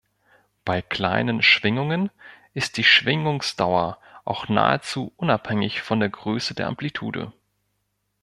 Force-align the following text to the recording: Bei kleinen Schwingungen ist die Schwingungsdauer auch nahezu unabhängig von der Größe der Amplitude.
Bei 0.65 0.81
kleinen 0.81 1.43
Schwingungen 1.43 2.09
ist 2.55 2.77
die 2.77 2.83
Schwingungsdauer 2.83 3.99
auch 4.25 4.49
nahezu 4.49 5.13
unabhängig 5.15 5.83
von 5.83 5.99
der 5.99 6.09
Größe 6.09 6.55
der 6.55 6.65
Amplitude. 6.65 7.31